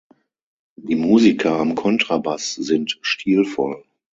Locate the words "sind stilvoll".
2.55-3.83